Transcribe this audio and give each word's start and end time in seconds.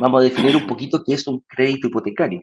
vamos 0.00 0.20
a 0.20 0.24
definir 0.24 0.56
un 0.56 0.66
poquito 0.66 1.02
qué 1.04 1.14
es 1.14 1.26
un 1.26 1.40
crédito 1.40 1.88
hipotecario. 1.88 2.42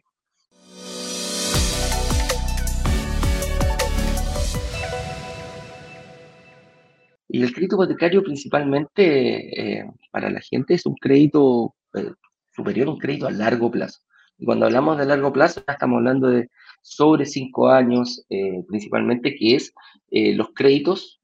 Y 7.28 7.42
el 7.42 7.52
crédito 7.52 7.76
hipotecario 7.76 8.22
principalmente 8.22 9.78
eh, 9.80 9.90
para 10.12 10.30
la 10.30 10.40
gente 10.40 10.74
es 10.74 10.86
un 10.86 10.94
crédito 10.94 11.74
eh, 11.94 12.12
superior 12.52 12.86
a 12.86 12.90
un 12.92 12.98
crédito 12.98 13.26
a 13.26 13.32
largo 13.32 13.70
plazo. 13.70 14.00
Y 14.38 14.44
cuando 14.44 14.66
hablamos 14.66 14.98
de 14.98 15.06
largo 15.06 15.32
plazo, 15.32 15.62
estamos 15.66 15.98
hablando 15.98 16.28
de 16.28 16.48
sobre 16.80 17.26
cinco 17.26 17.68
años, 17.68 18.24
eh, 18.30 18.62
principalmente, 18.68 19.34
que 19.34 19.56
es 19.56 19.72
los 20.10 20.50
créditos 20.54 21.20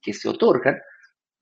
que 0.00 0.12
se 0.12 0.28
otorgan 0.28 0.76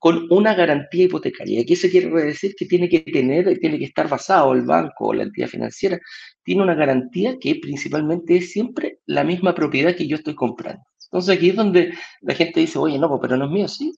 con 0.01 0.25
una 0.31 0.55
garantía 0.55 1.03
hipotecaria. 1.05 1.59
¿Y 1.59 1.65
qué 1.65 1.75
se 1.75 1.91
quiere 1.91 2.09
decir? 2.09 2.55
Que 2.57 2.65
tiene 2.65 2.89
que 2.89 3.01
tener, 3.01 3.59
tiene 3.59 3.77
que 3.77 3.85
estar 3.85 4.09
basado 4.09 4.51
el 4.53 4.63
banco 4.63 5.09
o 5.09 5.13
la 5.13 5.21
entidad 5.21 5.47
financiera, 5.47 5.99
tiene 6.43 6.63
una 6.63 6.73
garantía 6.73 7.37
que 7.39 7.59
principalmente 7.61 8.37
es 8.37 8.51
siempre 8.51 8.97
la 9.05 9.23
misma 9.23 9.53
propiedad 9.53 9.95
que 9.95 10.07
yo 10.07 10.15
estoy 10.15 10.33
comprando. 10.33 10.81
Entonces 11.03 11.37
aquí 11.37 11.49
es 11.51 11.55
donde 11.55 11.93
la 12.21 12.33
gente 12.33 12.61
dice, 12.61 12.79
oye, 12.79 12.97
no, 12.97 13.19
pero 13.21 13.37
no 13.37 13.45
es 13.45 13.51
mío, 13.51 13.67
sí, 13.67 13.93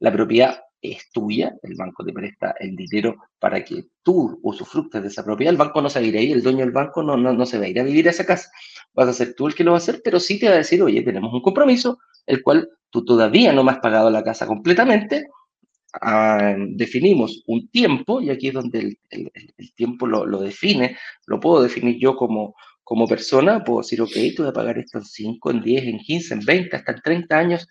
la 0.00 0.12
propiedad 0.12 0.60
es 0.80 1.12
tuya, 1.12 1.54
el 1.62 1.76
banco 1.76 2.04
te 2.04 2.12
presta 2.12 2.52
el 2.58 2.74
dinero 2.74 3.14
para 3.38 3.62
que 3.62 3.84
tú 4.02 4.40
usufructes 4.42 5.00
de 5.00 5.08
esa 5.08 5.24
propiedad, 5.24 5.52
el 5.52 5.58
banco 5.58 5.80
no 5.80 5.90
se 5.90 6.00
va 6.00 6.04
a 6.04 6.08
ir 6.08 6.16
ahí, 6.16 6.32
el 6.32 6.42
dueño 6.42 6.58
del 6.58 6.72
banco 6.72 7.04
no, 7.04 7.16
no, 7.16 7.32
no 7.32 7.46
se 7.46 7.56
va 7.56 7.66
a 7.66 7.68
ir 7.68 7.78
a 7.78 7.84
vivir 7.84 8.08
a 8.08 8.10
esa 8.10 8.26
casa, 8.26 8.50
vas 8.94 9.06
a 9.06 9.12
ser 9.12 9.34
tú 9.34 9.46
el 9.46 9.54
que 9.54 9.62
lo 9.62 9.70
va 9.70 9.76
a 9.76 9.78
hacer, 9.78 10.00
pero 10.02 10.18
sí 10.18 10.40
te 10.40 10.48
va 10.48 10.54
a 10.54 10.58
decir, 10.58 10.82
oye, 10.82 11.02
tenemos 11.02 11.32
un 11.32 11.40
compromiso, 11.40 12.00
el 12.26 12.42
cual 12.42 12.68
tú 12.92 13.04
todavía 13.04 13.52
no 13.52 13.64
me 13.64 13.72
has 13.72 13.78
pagado 13.78 14.10
la 14.10 14.22
casa 14.22 14.46
completamente, 14.46 15.26
ah, 16.00 16.54
definimos 16.68 17.42
un 17.46 17.68
tiempo, 17.68 18.20
y 18.20 18.30
aquí 18.30 18.48
es 18.48 18.54
donde 18.54 18.98
el, 19.10 19.32
tiempo 19.74 20.06
lo, 20.06 20.40
define, 20.40 20.96
lo 21.26 21.40
puedo 21.40 21.62
definir 21.62 21.98
yo 21.98 22.14
como, 22.14 22.54
persona, 23.08 23.64
puedo 23.64 23.80
decir, 23.80 24.02
ok, 24.02 24.12
tú 24.36 24.42
voy 24.42 24.50
a 24.50 24.52
pagar 24.52 24.78
esto 24.78 24.98
en 24.98 25.04
5, 25.04 25.50
en 25.50 25.62
10, 25.62 25.84
en 25.84 25.98
15, 25.98 26.34
en 26.34 26.40
20, 26.40 26.76
hasta 26.76 26.92
en 26.92 27.00
30 27.00 27.38
años, 27.38 27.68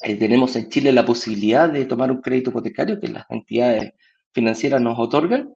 eh, 0.00 0.16
tenemos 0.16 0.56
en 0.56 0.70
Chile 0.70 0.90
la 0.92 1.04
posibilidad 1.04 1.68
de 1.68 1.84
tomar 1.84 2.10
un 2.10 2.22
crédito 2.22 2.50
hipotecario 2.50 2.98
que 2.98 3.08
las 3.08 3.26
entidades 3.28 3.92
financieras 4.32 4.80
nos 4.80 4.98
otorgan 4.98 5.52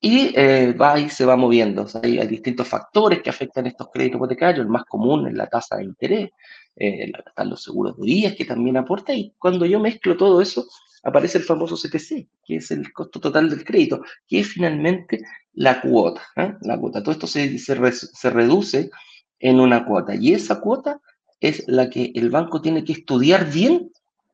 y 0.00 0.32
eh, 0.36 0.74
va 0.74 0.98
y 0.98 1.08
se 1.08 1.24
va 1.24 1.36
moviendo. 1.36 1.86
hay, 2.02 2.26
distintos 2.26 2.68
factores 2.68 3.22
que 3.22 3.30
afectan 3.30 3.66
estos 3.66 3.88
créditos 3.90 4.18
hipotecarios. 4.18 4.66
El 4.66 4.70
más 4.70 4.84
común 4.84 5.28
es 5.28 5.34
la 5.34 5.46
tasa 5.46 5.76
de 5.76 5.84
interés, 5.84 6.30
eh, 6.76 7.12
están 7.26 7.50
los 7.50 7.62
seguros 7.62 7.96
de 7.96 8.06
días 8.06 8.34
que 8.34 8.44
también 8.44 8.76
aporta 8.76 9.14
y 9.14 9.32
cuando 9.38 9.66
yo 9.66 9.80
mezclo 9.80 10.16
todo 10.16 10.40
eso 10.40 10.66
aparece 11.04 11.38
el 11.38 11.44
famoso 11.44 11.76
CTC, 11.76 12.26
que 12.44 12.56
es 12.56 12.70
el 12.70 12.92
costo 12.92 13.20
total 13.20 13.50
del 13.50 13.64
crédito, 13.64 14.02
que 14.26 14.40
es 14.40 14.48
finalmente 14.48 15.20
la 15.52 15.80
cuota. 15.80 16.22
La 16.62 16.78
cuota. 16.78 17.02
Todo 17.02 17.12
esto 17.12 17.26
se, 17.26 17.58
se, 17.58 17.92
se 17.92 18.30
reduce 18.30 18.90
en 19.38 19.60
una 19.60 19.84
cuota 19.84 20.14
y 20.14 20.32
esa 20.32 20.60
cuota 20.60 21.00
es 21.40 21.64
la 21.66 21.90
que 21.90 22.10
el 22.14 22.30
banco 22.30 22.62
tiene 22.62 22.84
que 22.84 22.92
estudiar 22.92 23.52
bien 23.52 23.90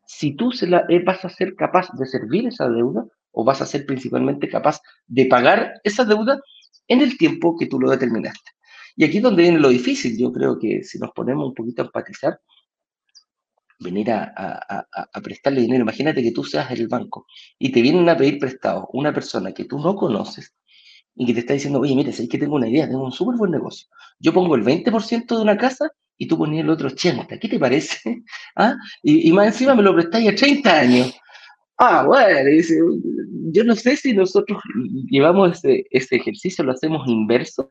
si 0.06 0.32
tú 0.32 0.52
se 0.52 0.66
la, 0.66 0.84
eh, 0.88 1.02
vas 1.04 1.24
a 1.24 1.28
ser 1.28 1.54
capaz 1.54 1.88
de 1.92 2.06
servir 2.06 2.46
esa 2.46 2.68
deuda 2.68 3.04
o 3.32 3.44
vas 3.44 3.60
a 3.62 3.66
ser 3.66 3.86
principalmente 3.86 4.48
capaz 4.48 4.80
de 5.06 5.26
pagar 5.26 5.74
esa 5.84 6.04
deuda 6.04 6.40
en 6.88 7.00
el 7.00 7.16
tiempo 7.16 7.56
que 7.56 7.66
tú 7.66 7.80
lo 7.80 7.90
determinaste. 7.90 8.50
Y 8.96 9.04
aquí 9.04 9.18
es 9.18 9.22
donde 9.22 9.42
viene 9.42 9.58
lo 9.58 9.68
difícil. 9.68 10.18
Yo 10.18 10.32
creo 10.32 10.58
que 10.58 10.82
si 10.82 10.98
nos 10.98 11.10
ponemos 11.12 11.48
un 11.48 11.54
poquito 11.54 11.82
a 11.82 11.86
empatizar, 11.86 12.40
venir 13.80 14.10
a, 14.10 14.32
a, 14.36 15.20
prestarle 15.22 15.62
dinero, 15.62 15.82
imagínate 15.82 16.22
que 16.22 16.32
tú 16.32 16.44
seas 16.44 16.70
el 16.70 16.86
banco 16.86 17.26
y 17.58 17.72
te 17.72 17.80
vienen 17.80 18.08
a 18.08 18.16
pedir 18.16 18.38
prestado 18.38 18.88
una 18.92 19.12
persona 19.12 19.52
que 19.52 19.64
tú 19.64 19.78
no 19.78 19.96
conoces 19.96 20.54
y 21.16 21.26
que 21.26 21.34
te 21.34 21.40
está 21.40 21.54
diciendo, 21.54 21.80
oye, 21.80 21.94
mire, 21.94 22.10
es 22.10 22.28
que 22.28 22.38
tengo 22.38 22.56
una 22.56 22.68
idea, 22.68 22.88
tengo 22.88 23.04
un 23.04 23.12
súper 23.12 23.36
buen 23.36 23.50
negocio. 23.50 23.88
Yo 24.18 24.32
pongo 24.32 24.54
el 24.54 24.64
20% 24.64 25.36
de 25.36 25.42
una 25.42 25.56
casa 25.56 25.90
y 26.16 26.28
tú 26.28 26.36
ponías 26.36 26.64
el 26.64 26.70
otro 26.70 26.88
80. 26.88 27.38
¿Qué 27.38 27.48
te 27.48 27.58
parece? 27.58 28.22
¿Ah? 28.56 28.76
Y, 29.02 29.32
más 29.32 29.48
encima 29.48 29.74
me 29.74 29.82
lo 29.82 29.94
prestáis 29.94 30.28
a 30.28 30.34
30 30.34 30.78
años. 30.78 31.14
Ah, 31.78 32.04
bueno, 32.06 32.50
yo 33.52 33.64
no 33.64 33.74
sé 33.74 33.96
si 33.96 34.12
nosotros 34.12 34.60
llevamos 35.08 35.52
ese, 35.58 35.86
ese 35.90 36.16
ejercicio, 36.16 36.62
lo 36.62 36.72
hacemos 36.72 37.08
inverso. 37.08 37.70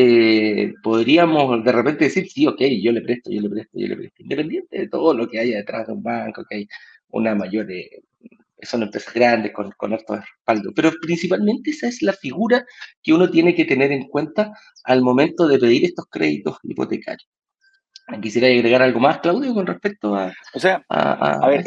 Eh, 0.00 0.74
podríamos 0.80 1.64
de 1.64 1.72
repente 1.72 2.04
decir, 2.04 2.30
sí, 2.30 2.46
ok, 2.46 2.60
yo 2.80 2.92
le 2.92 3.00
presto, 3.00 3.32
yo 3.32 3.40
le 3.40 3.50
presto, 3.50 3.72
yo 3.80 3.88
le 3.88 3.96
presto, 3.96 4.22
independiente 4.22 4.78
de 4.78 4.88
todo 4.88 5.12
lo 5.12 5.26
que 5.26 5.40
haya 5.40 5.56
detrás 5.56 5.88
de 5.88 5.92
un 5.92 6.04
banco, 6.04 6.44
que 6.48 6.54
hay 6.54 6.68
una 7.08 7.34
mayor, 7.34 7.68
eh, 7.72 8.02
son 8.62 8.84
empresas 8.84 9.12
grandes 9.12 9.52
con, 9.52 9.72
con 9.72 9.90
de 9.90 9.98
respaldo, 9.98 10.70
pero 10.72 10.92
principalmente 11.02 11.70
esa 11.70 11.88
es 11.88 12.00
la 12.02 12.12
figura 12.12 12.64
que 13.02 13.12
uno 13.12 13.28
tiene 13.28 13.56
que 13.56 13.64
tener 13.64 13.90
en 13.90 14.06
cuenta 14.06 14.52
al 14.84 15.02
momento 15.02 15.48
de 15.48 15.58
pedir 15.58 15.84
estos 15.84 16.06
créditos 16.08 16.58
hipotecarios. 16.62 17.28
Quisiera 18.22 18.46
agregar 18.46 18.82
algo 18.82 19.00
más, 19.00 19.18
Claudio, 19.18 19.52
con 19.52 19.66
respecto 19.66 20.14
a. 20.14 20.32
O 20.54 20.60
sea, 20.60 20.80
a, 20.88 21.48
ver, 21.48 21.64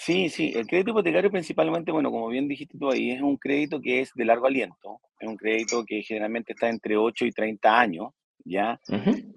sí, 0.00 0.28
sí, 0.28 0.52
el 0.54 0.66
crédito 0.66 0.90
hipotecario 0.90 1.30
principalmente, 1.30 1.92
bueno, 1.92 2.10
como 2.10 2.28
bien 2.28 2.48
dijiste 2.48 2.78
tú 2.78 2.90
ahí, 2.90 3.10
es 3.10 3.20
un 3.20 3.36
crédito 3.36 3.80
que 3.80 4.00
es 4.00 4.12
de 4.14 4.24
largo 4.24 4.46
aliento, 4.46 5.00
es 5.18 5.28
un 5.28 5.36
crédito 5.36 5.84
que 5.84 6.02
generalmente 6.02 6.52
está 6.52 6.68
entre 6.68 6.96
8 6.96 7.26
y 7.26 7.32
30 7.32 7.80
años, 7.80 8.08
¿ya? 8.44 8.80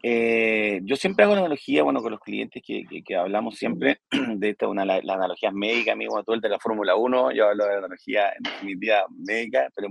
Eh, 0.02 0.80
yo 0.84 0.96
siempre 0.96 1.24
hago 1.24 1.34
una 1.34 1.42
analogía, 1.42 1.84
bueno, 1.84 2.02
con 2.02 2.12
los 2.12 2.22
clientes 2.22 2.64
que, 2.66 2.84
que, 3.06 3.16
hablamos 3.16 3.58
siempre 3.58 4.00
de 4.36 4.50
esta, 4.50 4.68
una, 4.68 4.86
la, 4.86 4.98
analogía 4.98 5.52
médica, 5.52 5.94
amigo, 5.94 6.24
todo 6.24 6.36
el 6.36 6.42
de 6.42 6.50
la 6.50 6.60
Fórmula 6.60 6.96
1, 6.96 7.32
yo 7.34 7.50
hablo 7.50 7.66
de 7.66 7.76
analogía 7.76 8.30
en 8.30 8.44
definitiva 8.44 9.06
médica, 9.10 9.70
pero 9.76 9.90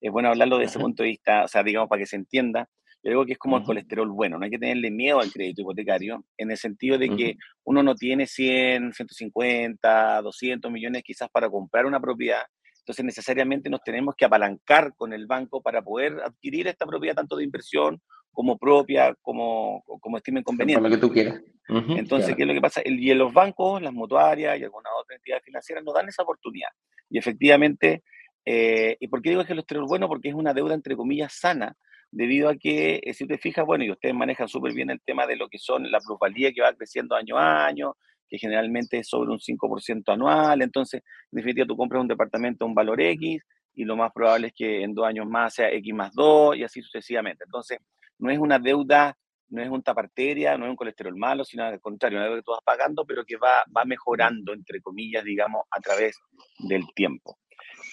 es 0.00 0.10
bueno 0.10 0.30
hablarlo 0.30 0.58
de 0.58 0.64
ese 0.64 0.78
punto 0.78 1.02
de 1.02 1.10
vista, 1.10 1.44
o 1.44 1.48
sea, 1.48 1.62
digamos, 1.62 1.88
para 1.88 2.00
que 2.00 2.06
se 2.06 2.16
entienda. 2.16 2.68
Yo 3.04 3.10
digo 3.10 3.26
que 3.26 3.32
es 3.32 3.38
como 3.38 3.58
el 3.58 3.64
colesterol 3.64 4.10
bueno, 4.10 4.38
no 4.38 4.44
hay 4.46 4.50
que 4.50 4.58
tenerle 4.58 4.90
miedo 4.90 5.20
al 5.20 5.30
crédito 5.30 5.60
hipotecario, 5.60 6.24
en 6.38 6.50
el 6.50 6.56
sentido 6.56 6.96
de 6.96 7.10
que 7.10 7.36
uno 7.64 7.82
no 7.82 7.94
tiene 7.94 8.26
100, 8.26 8.94
150, 8.94 10.22
200 10.22 10.72
millones 10.72 11.02
quizás 11.04 11.28
para 11.30 11.50
comprar 11.50 11.84
una 11.84 12.00
propiedad, 12.00 12.44
entonces 12.78 13.04
necesariamente 13.04 13.70
nos 13.70 13.82
tenemos 13.82 14.14
que 14.14 14.24
apalancar 14.24 14.94
con 14.96 15.12
el 15.12 15.26
banco 15.26 15.62
para 15.62 15.82
poder 15.82 16.20
adquirir 16.22 16.66
esta 16.66 16.86
propiedad 16.86 17.14
tanto 17.14 17.36
de 17.36 17.44
inversión 17.44 18.00
como 18.30 18.58
propia, 18.58 19.14
como, 19.22 19.82
como 20.00 20.18
estimen 20.18 20.42
conveniente. 20.42 20.82
Como 20.82 20.88
lo 20.88 20.94
que 20.94 21.00
tú 21.00 21.10
quieras. 21.10 21.40
Entonces, 21.68 22.36
¿qué 22.36 22.42
es 22.42 22.48
lo 22.48 22.52
que 22.52 22.60
pasa? 22.60 22.82
El, 22.82 23.00
y 23.00 23.10
en 23.10 23.18
los 23.18 23.32
bancos, 23.32 23.80
las 23.80 23.92
mutuarias 23.92 24.58
y 24.58 24.64
algunas 24.64 24.92
otras 25.00 25.16
entidades 25.16 25.44
financieras 25.44 25.82
nos 25.82 25.94
dan 25.94 26.08
esa 26.08 26.24
oportunidad. 26.24 26.68
Y 27.08 27.16
efectivamente, 27.16 28.02
eh, 28.44 28.96
¿y 29.00 29.08
por 29.08 29.22
qué 29.22 29.30
digo 29.30 29.44
que 29.44 29.52
el 29.52 29.56
colesterol 29.56 29.86
bueno? 29.86 30.06
Porque 30.06 30.28
es 30.28 30.34
una 30.34 30.52
deuda, 30.52 30.74
entre 30.74 30.94
comillas, 30.94 31.32
sana, 31.32 31.74
debido 32.14 32.48
a 32.48 32.54
que, 32.54 33.00
eh, 33.02 33.12
si 33.12 33.26
te 33.26 33.38
fijas, 33.38 33.66
bueno, 33.66 33.84
y 33.84 33.90
ustedes 33.90 34.14
manejan 34.14 34.48
súper 34.48 34.72
bien 34.72 34.88
el 34.90 35.00
tema 35.00 35.26
de 35.26 35.36
lo 35.36 35.48
que 35.48 35.58
son 35.58 35.90
la 35.90 35.98
plusvalía 36.00 36.52
que 36.52 36.62
va 36.62 36.72
creciendo 36.72 37.16
año 37.16 37.36
a 37.36 37.66
año, 37.66 37.96
que 38.28 38.38
generalmente 38.38 38.98
es 38.98 39.08
sobre 39.08 39.32
un 39.32 39.40
5% 39.40 40.12
anual, 40.12 40.62
entonces, 40.62 41.02
en 41.32 41.36
definitiva, 41.36 41.66
tú 41.66 41.76
compras 41.76 42.00
un 42.00 42.08
departamento 42.08 42.64
a 42.64 42.68
un 42.68 42.74
valor 42.74 43.00
X 43.00 43.42
y 43.74 43.84
lo 43.84 43.96
más 43.96 44.12
probable 44.12 44.48
es 44.48 44.52
que 44.54 44.82
en 44.82 44.94
dos 44.94 45.04
años 45.06 45.26
más 45.26 45.54
sea 45.54 45.70
X 45.72 45.92
más 45.92 46.12
2 46.14 46.56
y 46.56 46.62
así 46.62 46.80
sucesivamente. 46.80 47.44
Entonces, 47.44 47.78
no 48.18 48.30
es 48.30 48.38
una 48.38 48.60
deuda, 48.60 49.18
no 49.48 49.60
es 49.60 49.68
un 49.68 49.82
taparteria, 49.82 50.56
no 50.56 50.66
es 50.66 50.70
un 50.70 50.76
colesterol 50.76 51.16
malo, 51.16 51.44
sino 51.44 51.64
al 51.64 51.80
contrario, 51.80 52.18
una 52.18 52.26
deuda 52.26 52.38
que 52.38 52.44
tú 52.44 52.52
vas 52.52 52.62
pagando, 52.64 53.04
pero 53.04 53.24
que 53.24 53.36
va, 53.36 53.64
va 53.76 53.84
mejorando, 53.84 54.52
entre 54.52 54.80
comillas, 54.80 55.24
digamos, 55.24 55.64
a 55.68 55.80
través 55.80 56.16
del 56.60 56.84
tiempo. 56.94 57.38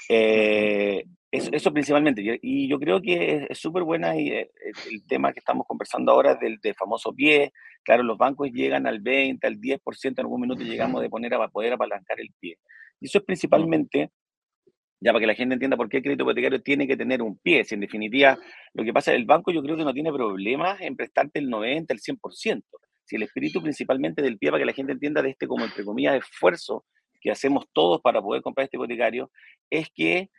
Eh, 0.08 1.04
eso, 1.32 1.72
principalmente. 1.72 2.40
Y 2.42 2.68
yo 2.68 2.78
creo 2.78 3.02
que 3.02 3.48
es 3.50 3.58
súper 3.58 3.84
buena 3.84 4.20
y 4.20 4.30
eh, 4.30 4.52
el 4.90 5.06
tema 5.08 5.32
que 5.32 5.40
estamos 5.40 5.66
conversando 5.66 6.12
ahora 6.12 6.36
del, 6.36 6.60
del, 6.62 6.76
famoso 6.76 7.14
pie. 7.14 7.54
Claro, 7.84 8.04
los 8.04 8.18
bancos 8.18 8.50
llegan 8.52 8.86
al 8.86 9.00
20, 9.00 9.48
al 9.48 9.60
10%, 9.60 9.80
en 10.04 10.20
algún 10.20 10.42
minuto 10.42 10.64
llegamos 10.64 11.02
de 11.02 11.10
poner 11.10 11.34
a 11.34 11.48
poder 11.48 11.74
apalancar 11.74 12.20
el 12.20 12.30
pie. 12.40 12.58
Y 13.00 13.06
eso 13.06 13.20
es 13.20 13.24
principalmente, 13.24 14.12
ya 15.00 15.12
para 15.12 15.22
que 15.22 15.28
la 15.28 15.34
gente 15.34 15.54
entienda 15.54 15.78
por 15.78 15.88
qué 15.88 15.98
el 15.98 16.04
crédito 16.04 16.24
hipotecario 16.24 16.62
tiene 16.62 16.86
que 16.86 16.98
tener 16.98 17.22
un 17.22 17.40
pie. 17.40 17.64
Si 17.64 17.76
en 17.76 17.82
definitiva, 17.82 18.38
lo 18.74 18.84
que 18.84 18.92
pasa, 18.92 19.14
el 19.14 19.26
banco 19.26 19.52
yo 19.52 19.64
creo 19.64 19.78
que 19.78 19.86
no 19.86 19.94
tiene 19.94 20.12
problemas 20.12 20.82
en 20.82 20.98
prestarte 20.98 21.40
el 21.40 21.50
90, 21.50 21.94
el 21.94 22.02
100%. 22.02 22.62
Si 23.06 23.16
el 23.16 23.24
espíritu 23.24 23.62
principalmente 23.62 24.22
del 24.22 24.38
pie, 24.38 24.52
para 24.52 24.62
que 24.62 24.66
la 24.66 24.74
gente 24.74 24.92
entienda 24.92 25.22
de 25.22 25.30
este 25.30 25.48
como 25.48 25.64
entre 25.64 25.86
comillas 25.86 26.16
esfuerzo 26.16 26.86
que 27.22 27.32
hacemos 27.32 27.66
todos 27.72 28.02
para 28.02 28.22
poder 28.22 28.42
comprar 28.42 28.66
este 28.66 28.78
hipotecario, 28.78 29.32
es 29.70 29.88
que 29.96 30.30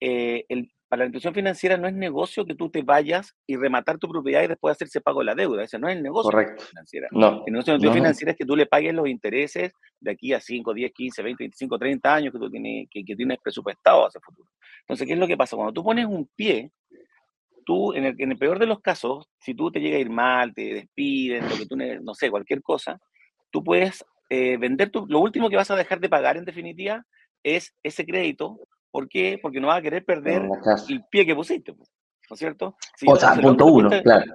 eh, 0.00 0.44
el, 0.48 0.70
para 0.90 1.00
la 1.00 1.06
institución 1.06 1.34
financiera 1.34 1.76
no 1.76 1.86
es 1.86 1.94
negocio 1.94 2.44
que 2.44 2.56
tú 2.56 2.68
te 2.68 2.82
vayas 2.82 3.36
y 3.46 3.56
rematar 3.56 3.98
tu 3.98 4.08
propiedad 4.08 4.42
y 4.42 4.48
después 4.48 4.72
hacerse 4.72 5.00
pago 5.00 5.20
de 5.20 5.26
la 5.26 5.36
deuda. 5.36 5.62
Ese 5.62 5.78
no 5.78 5.88
es 5.88 5.96
el 5.96 6.02
negocio 6.02 6.32
Correcto. 6.32 6.64
financiera. 6.64 7.06
No. 7.12 7.44
El 7.46 7.52
negocio 7.52 7.78
de 7.78 7.86
la 7.86 7.92
financiera 7.92 8.32
es 8.32 8.36
que 8.36 8.44
tú 8.44 8.56
le 8.56 8.66
pagues 8.66 8.92
los 8.92 9.06
intereses 9.06 9.72
de 10.00 10.10
aquí 10.10 10.32
a 10.32 10.40
5, 10.40 10.74
10, 10.74 10.92
15, 10.92 11.22
20, 11.22 11.44
25, 11.44 11.78
30 11.78 12.14
años 12.14 12.32
que 12.32 12.40
tú 12.40 12.50
tienes, 12.50 12.88
que, 12.90 13.04
tienes 13.04 13.38
presupuestado 13.38 14.06
hacia 14.06 14.18
el 14.18 14.24
futuro. 14.24 14.48
Entonces, 14.80 15.06
¿qué 15.06 15.12
es 15.12 15.18
lo 15.20 15.28
que 15.28 15.36
pasa? 15.36 15.54
Cuando 15.54 15.72
tú 15.72 15.84
pones 15.84 16.06
un 16.06 16.28
pie, 16.34 16.72
tú, 17.64 17.92
en 17.92 18.06
el, 18.06 18.16
en 18.18 18.32
el 18.32 18.38
peor 18.38 18.58
de 18.58 18.66
los 18.66 18.80
casos, 18.80 19.28
si 19.38 19.54
tú 19.54 19.70
te 19.70 19.78
llega 19.78 19.96
a 19.96 20.00
ir 20.00 20.10
mal, 20.10 20.52
te 20.52 20.74
despiden, 20.74 21.48
lo 21.48 21.56
que 21.56 21.66
tú, 21.66 21.76
no 21.76 22.14
sé, 22.14 22.30
cualquier 22.30 22.62
cosa, 22.62 22.98
tú 23.52 23.62
puedes 23.62 24.04
eh, 24.28 24.56
vender 24.56 24.90
tu, 24.90 25.06
lo 25.06 25.20
último 25.20 25.48
que 25.48 25.56
vas 25.56 25.70
a 25.70 25.76
dejar 25.76 26.00
de 26.00 26.08
pagar 26.08 26.36
en 26.36 26.44
definitiva 26.44 27.06
es 27.44 27.72
ese 27.84 28.04
crédito 28.04 28.58
¿Por 28.90 29.08
qué? 29.08 29.38
Porque 29.40 29.60
no 29.60 29.68
vas 29.68 29.78
a 29.78 29.82
querer 29.82 30.04
perder 30.04 30.42
el 30.88 31.04
pie 31.10 31.26
que 31.26 31.34
pusiste, 31.34 31.72
¿no 31.72 32.34
es 32.34 32.38
cierto? 32.38 32.76
o 33.06 33.16
sea, 33.16 33.34
punto 33.34 33.66
uno, 33.66 33.90
claro. 34.02 34.32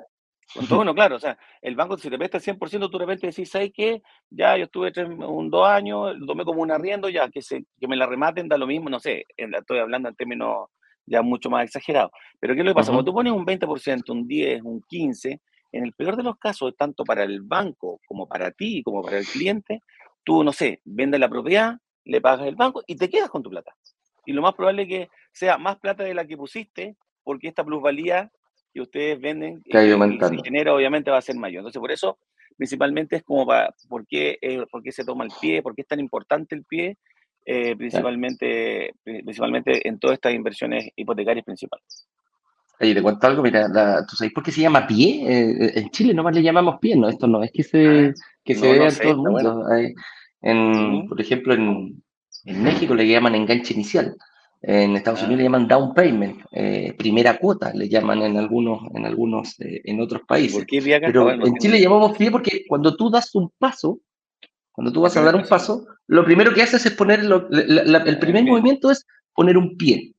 Punto 0.53 0.79
uno, 0.79 0.93
claro. 0.93 1.15
O 1.17 1.19
sea, 1.19 1.37
el 1.61 1.75
banco, 1.75 1.97
si 1.97 2.09
te 2.09 2.17
presta 2.17 2.37
el 2.37 2.43
100%, 2.43 2.89
tú 2.89 2.97
de 2.97 3.05
repente 3.05 3.27
decís, 3.27 3.49
¿sabes 3.49 3.71
qué? 3.73 4.01
Ya, 4.29 4.55
yo 4.57 4.65
estuve 4.65 4.91
un 5.25 5.49
dos 5.49 5.67
años, 5.67 6.15
lo 6.17 6.25
tomé 6.25 6.45
como 6.45 6.61
un 6.61 6.71
arriendo, 6.71 7.09
ya, 7.09 7.29
que, 7.29 7.41
se, 7.41 7.65
que 7.79 7.87
me 7.87 7.97
la 7.97 8.05
rematen, 8.05 8.47
da 8.47 8.57
lo 8.57 8.67
mismo, 8.67 8.89
no 8.89 8.99
sé, 8.99 9.25
estoy 9.35 9.79
hablando 9.79 10.09
en 10.09 10.15
términos 10.15 10.69
ya 11.05 11.21
mucho 11.21 11.49
más 11.49 11.65
exagerados. 11.65 12.11
Pero 12.39 12.53
¿qué 12.53 12.61
es 12.61 12.65
lo 12.65 12.71
que 12.71 12.75
pasa? 12.75 12.91
Cuando 12.91 13.05
tú 13.05 13.13
pones 13.13 13.33
un 13.33 13.45
20%, 13.45 14.09
un 14.09 14.27
10, 14.27 14.61
un 14.63 14.81
15%, 14.81 15.39
en 15.71 15.83
el 15.83 15.91
peor 15.91 16.15
de 16.15 16.23
los 16.23 16.37
casos, 16.37 16.73
tanto 16.77 17.03
para 17.03 17.23
el 17.23 17.41
banco 17.41 17.99
como 18.07 18.27
para 18.27 18.51
ti, 18.51 18.81
como 18.81 19.01
para 19.01 19.17
el 19.17 19.25
cliente, 19.25 19.81
tú, 20.23 20.41
no 20.41 20.53
sé, 20.53 20.79
vendes 20.85 21.19
la 21.19 21.27
propiedad, 21.27 21.75
le 22.05 22.21
pagas 22.21 22.47
el 22.47 22.55
banco 22.55 22.81
y 22.87 22.95
te 22.95 23.09
quedas 23.09 23.29
con 23.29 23.43
tu 23.43 23.49
plata. 23.49 23.75
Y 24.25 24.33
lo 24.33 24.41
más 24.41 24.53
probable 24.53 24.83
es 24.83 24.87
que 24.87 25.09
sea 25.31 25.57
más 25.57 25.77
plata 25.77 26.03
de 26.03 26.13
la 26.13 26.25
que 26.25 26.37
pusiste, 26.37 26.95
porque 27.23 27.47
esta 27.47 27.63
plusvalía 27.63 28.31
que 28.73 28.81
ustedes 28.81 29.19
venden 29.19 29.61
que 29.63 29.71
y, 29.71 30.35
y 30.35 30.43
genera 30.43 30.73
obviamente 30.73 31.11
va 31.11 31.17
a 31.17 31.21
ser 31.21 31.35
mayor. 31.35 31.59
Entonces, 31.59 31.79
por 31.79 31.91
eso, 31.91 32.17
principalmente 32.57 33.17
es 33.17 33.23
como 33.23 33.45
para, 33.45 33.73
¿por 33.87 34.05
qué, 34.05 34.37
eh, 34.41 34.65
por 34.69 34.83
qué 34.83 34.91
se 34.91 35.05
toma 35.05 35.23
el 35.23 35.31
pie? 35.39 35.61
¿Por 35.61 35.75
qué 35.75 35.81
es 35.81 35.87
tan 35.87 35.99
importante 35.99 36.55
el 36.55 36.63
pie? 36.63 36.97
Eh, 37.45 37.75
principalmente, 37.75 38.93
principalmente 39.03 39.87
en 39.87 39.99
todas 39.99 40.15
estas 40.15 40.33
inversiones 40.33 40.89
hipotecarias 40.95 41.45
principales. 41.45 42.07
Oye, 42.79 42.93
te 42.93 43.01
cuento 43.01 43.27
algo, 43.27 43.43
mira, 43.43 43.67
¿tú 44.07 44.15
sabes 44.15 44.33
por 44.33 44.43
qué 44.43 44.51
se 44.51 44.61
llama 44.61 44.87
pie? 44.87 45.23
Eh, 45.25 45.79
en 45.79 45.89
Chile 45.91 46.13
nomás 46.13 46.35
le 46.35 46.43
llamamos 46.43 46.79
pie, 46.79 46.95
¿no? 46.95 47.07
Esto 47.07 47.27
no 47.27 47.43
es 47.43 47.51
que 47.51 47.63
se, 47.63 48.07
ah, 48.07 48.13
que 48.43 48.55
se 48.55 48.71
vea 48.73 48.89
en 48.89 48.97
todo 48.97 49.11
el 49.11 49.17
mundo. 49.17 49.65
en, 50.41 51.07
Por 51.07 51.21
ejemplo, 51.21 51.53
en, 51.53 52.03
en, 52.45 52.63
México 52.63 52.93
le 52.95 53.07
llaman 53.07 53.35
enganche 53.35 53.73
inicial. 53.73 54.15
En 54.61 54.95
Estados 54.95 55.21
Unidos 55.21 55.37
le 55.37 55.43
ah. 55.43 55.45
llaman 55.45 55.67
down 55.67 55.93
payment, 55.93 56.41
eh, 56.51 56.93
primera 56.97 57.37
cuota, 57.37 57.71
le 57.73 57.87
llaman 57.87 58.21
en 58.23 58.37
algunos, 58.37 58.79
en 58.95 59.05
algunos, 59.05 59.59
eh, 59.59 59.81
en 59.83 60.01
otros 60.01 60.21
países. 60.27 60.65
Pero 60.67 61.31
en 61.31 61.55
Chile 61.57 61.79
llamamos 61.79 62.17
pie 62.17 62.31
porque 62.31 62.63
cuando 62.67 62.95
tú 62.95 63.09
das 63.09 63.35
un 63.35 63.51
paso, 63.59 63.99
cuando 64.71 64.91
tú 64.91 65.01
vas 65.01 65.15
a 65.17 65.21
dar 65.21 65.35
un 65.35 65.47
paso, 65.47 65.85
lo 66.07 66.25
primero 66.25 66.53
que 66.53 66.63
haces 66.63 66.85
es 66.85 66.93
poner, 66.93 67.21
el 67.21 68.19
primer 68.19 68.43
movimiento 68.43 68.91
es 68.91 69.05
poner 69.33 69.57
un 69.57 69.77
pie. 69.77 70.13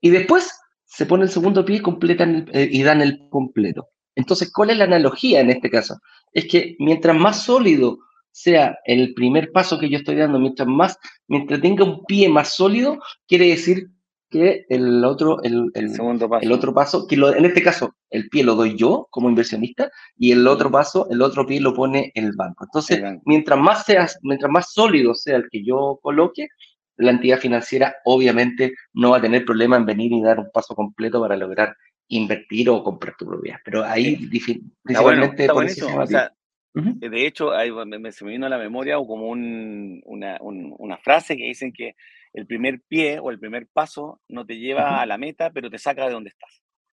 Y 0.00 0.10
después 0.10 0.50
se 0.84 1.06
pone 1.06 1.24
el 1.24 1.30
segundo 1.30 1.64
pie 1.64 1.76
y 1.76 1.80
completan 1.80 2.48
eh, 2.52 2.68
y 2.70 2.82
dan 2.82 3.00
el 3.00 3.28
completo. 3.30 3.88
Entonces, 4.14 4.52
¿cuál 4.52 4.70
es 4.70 4.78
la 4.78 4.84
analogía 4.84 5.40
en 5.40 5.50
este 5.50 5.70
caso? 5.70 5.98
Es 6.32 6.46
que 6.46 6.76
mientras 6.78 7.16
más 7.16 7.44
sólido 7.44 7.98
sea 8.32 8.78
el 8.84 9.14
primer 9.14 9.52
paso 9.52 9.78
que 9.78 9.88
yo 9.88 9.98
estoy 9.98 10.16
dando, 10.16 10.38
mientras 10.38 10.68
más, 10.68 10.98
mientras 11.28 11.60
tenga 11.60 11.84
un 11.84 12.04
pie 12.04 12.28
más 12.28 12.54
sólido, 12.54 12.98
quiere 13.26 13.48
decir 13.48 13.88
que 14.30 14.64
el 14.68 15.04
otro, 15.04 15.42
el, 15.42 15.72
segundo 15.90 16.28
paso. 16.28 16.42
el 16.42 16.52
otro 16.52 16.72
paso, 16.72 17.06
que 17.06 17.16
en 17.16 17.44
este 17.44 17.62
caso 17.62 17.96
el 18.10 18.28
pie 18.28 18.44
lo 18.44 18.54
doy 18.54 18.76
yo 18.76 19.08
como 19.10 19.28
inversionista 19.28 19.90
y 20.16 20.30
el 20.30 20.46
otro 20.46 20.70
paso, 20.70 21.08
el 21.10 21.20
otro 21.20 21.44
pie 21.44 21.60
lo 21.60 21.74
pone 21.74 22.12
el 22.14 22.32
banco. 22.36 22.64
Entonces, 22.64 23.02
mientras 23.24 23.58
más 23.58 23.84
sea, 23.84 24.06
mientras 24.22 24.50
más 24.50 24.72
sólido 24.72 25.14
sea 25.14 25.36
el 25.36 25.48
que 25.50 25.64
yo 25.64 25.98
coloque, 26.00 26.46
la 26.96 27.10
entidad 27.10 27.38
financiera 27.38 27.96
obviamente 28.04 28.74
no 28.92 29.10
va 29.10 29.16
a 29.18 29.22
tener 29.22 29.44
problema 29.44 29.76
en 29.76 29.86
venir 29.86 30.12
y 30.12 30.22
dar 30.22 30.38
un 30.38 30.50
paso 30.52 30.74
completo 30.74 31.20
para 31.20 31.36
lograr 31.36 31.74
invertir 32.08 32.68
o 32.70 32.84
comprar 32.84 33.16
tu 33.18 33.26
propiedad. 33.26 33.58
Pero 33.64 33.84
ahí, 33.84 34.16
principalmente, 34.84 35.48
De 36.72 37.26
hecho, 37.26 37.52
ahí 37.52 37.70
me, 37.72 38.12
se 38.12 38.24
me 38.24 38.30
vino 38.30 38.46
a 38.46 38.48
la 38.48 38.58
memoria 38.58 38.96
como 38.96 39.28
una, 39.28 40.38
una, 40.40 40.98
frase 40.98 41.36
que 41.36 41.44
dicen 41.44 41.72
que 41.72 41.96
el 42.32 42.46
primer 42.46 42.80
pie 42.86 43.18
o 43.18 43.30
el 43.30 43.40
primer 43.40 43.66
paso 43.72 44.20
no 44.28 44.46
te 44.46 44.56
lleva 44.56 45.00
a 45.00 45.06
la 45.06 45.18
meta, 45.18 45.50
pero 45.50 45.68
te 45.68 45.78
saca 45.78 46.06
de 46.06 46.12
donde 46.12 46.30
estás. 46.30 46.62